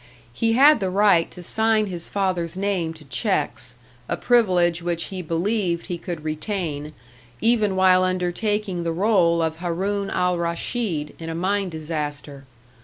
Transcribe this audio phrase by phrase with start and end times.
[0.33, 3.75] He had the right to sign his father's name to checks,
[4.09, 6.93] a privilege which he believed he could retain,
[7.39, 12.45] even while undertaking the role of Haroun al Raschid in a mine disaster.